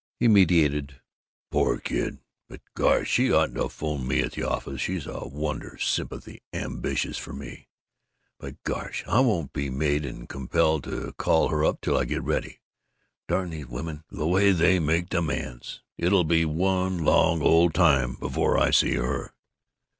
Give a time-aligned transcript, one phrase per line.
[0.19, 0.99] He meditated,
[1.51, 2.17] "Poor kid!...
[2.49, 4.81] But gosh, she oughtn't to 'phone me at the office....
[4.81, 7.67] She's a wonder sympathy 'ambitious for me.'...
[8.39, 12.23] But gosh, I won't be made and compelled to call her up till I get
[12.23, 12.61] ready.
[13.27, 15.83] Darn these women, the way they make demands!
[15.99, 19.35] It'll be one long old time before I see her!...